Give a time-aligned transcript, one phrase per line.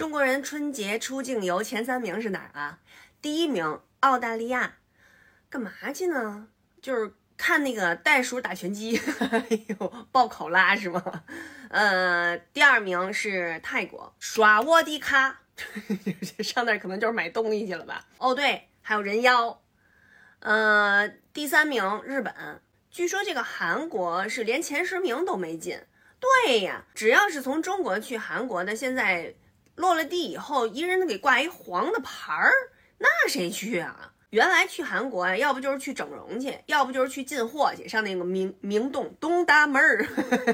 [0.00, 2.78] 中国人春节出境游前三名是哪儿啊？
[3.20, 4.78] 第一名澳大利亚，
[5.50, 6.48] 干嘛去呢？
[6.80, 8.96] 就是看那个袋鼠打拳击，
[9.30, 9.46] 哎
[9.78, 11.22] 呦，爆考拉是吗？
[11.68, 15.42] 呃，第二名是泰国，耍卧底卡，
[16.42, 18.06] 上那儿可能就是买东西去了吧？
[18.16, 19.60] 哦，对，还有人妖。
[20.38, 22.34] 呃，第三名日本，
[22.90, 25.78] 据说这个韩国是连前十名都没进。
[26.18, 29.34] 对呀，只要是从中国去韩国的，现在
[29.80, 32.52] 落了地以后，一人都给挂一黄的牌儿，
[32.98, 34.12] 那谁去啊？
[34.30, 40.06] 原来去韩国呀，要不就是去整容去，要不就是去进货去，上那个明明洞东大门儿，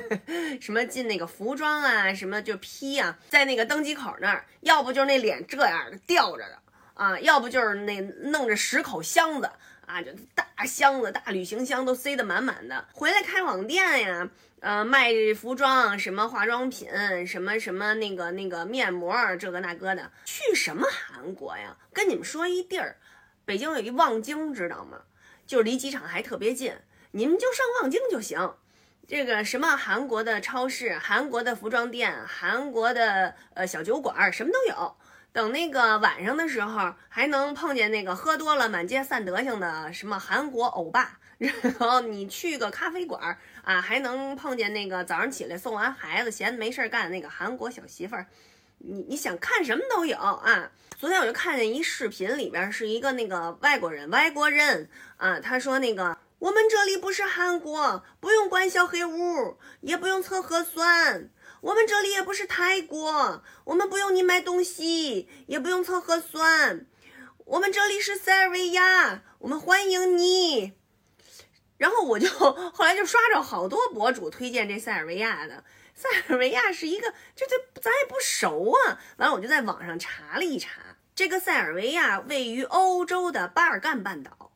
[0.62, 6.59] 什么进那个服装啊，什么就批啊，在那个登机口那儿，要不就是那脸这样的吊着的
[6.95, 9.51] 啊，要不就是那弄着十口箱子
[10.56, 14.28] 大箱子、大旅行箱都塞得满满的，回来开网店呀。
[14.60, 16.88] 呃，卖服装，什么化妆品，
[17.27, 21.77] 什么什么那个那个面膜，这个那个的，去什么韩国呀？
[21.92, 22.96] 跟你们说一地儿，
[23.44, 25.03] 北京有一望京，知道吗？
[25.47, 26.75] 就离机场还特别近，
[27.12, 28.55] 你们就上望京就行。
[29.06, 34.97] 这个什么韩国的超市、韩国的服装店、韩国的呃小酒馆，什么都有。
[35.37, 41.19] 等那个晚上的时候，还能碰见那个喝多了满街散德行的什么韩国欧巴。
[41.37, 48.27] 然后你去个咖啡馆啊，还能碰见那个早上起来送完孩子闲没事干那个韩国小媳妇儿。
[48.78, 50.70] 你你想看什么都有啊。
[50.97, 61.28] 昨天我就看见一视频，里边是一个那个外国人，外国人啊，他说那个我们这里不是韩国，不用关小黑屋，也不用测核酸。
[61.62, 66.87] 我们这里也不是泰国，我们不用你买东西，也不用测核酸。
[67.45, 70.75] 我们这里是塞尔维亚，我们欢迎你。
[71.79, 78.99] 然后我就后来就刷着好多博主推荐这塞尔维亚的，塞尔维亚是一个，这这咱也不熟啊。
[79.19, 84.53] 完了我就在网上查了一查，这个塞尔维亚位于欧洲的巴尔干半岛，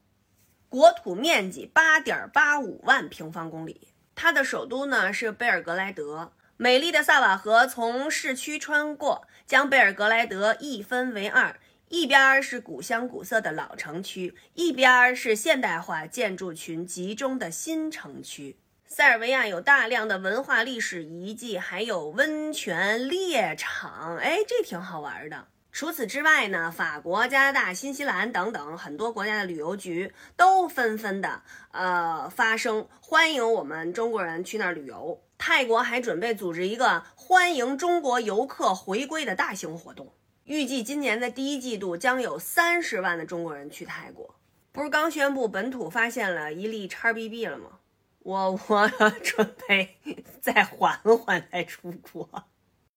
[0.69, 6.33] 国土面积八点八五万平方公里，它的首都呢是贝尔格莱德。
[6.62, 11.59] 美丽的萨瓦河从市区穿过，将贝尔格莱德一分为二。
[11.88, 18.59] 一边是古香古色的老城区，一边是现代化建筑群集中的新城区。
[18.87, 25.47] 塞尔维亚有大量的文化历史遗迹，还有温泉、猎场，哎，这挺好玩的。
[25.72, 31.41] 除此之外呢，法国、加拿大、新西兰等等很多国家的旅游局都纷纷的
[31.72, 35.22] 呃发声，欢迎我们中国人去那儿旅游。
[35.41, 40.12] 泰国还准备组织一个欢迎中国游客回归的大型活动。
[40.45, 44.34] 预计今年的第一季度将有三十万的中国人去泰国。
[44.71, 47.78] 不是刚宣布本土发现了一例叉 BB 了吗？
[48.19, 48.89] 我我
[49.23, 49.97] 准备
[50.43, 52.28] 再缓缓再出国。